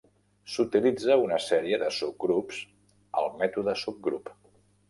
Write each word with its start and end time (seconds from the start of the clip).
S'utilitza 0.53 1.17
una 1.25 1.37
sèrie 1.49 1.79
de 1.83 1.91
subgrups 1.99 2.65
al 3.23 3.31
mètode 3.43 3.81
subgrup. 3.87 4.37